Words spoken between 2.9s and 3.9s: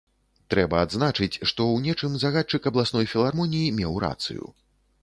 філармоніі